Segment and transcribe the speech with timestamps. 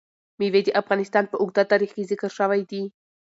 [0.39, 2.83] مېوې د افغانستان په اوږده تاریخ کې ذکر شوی دی.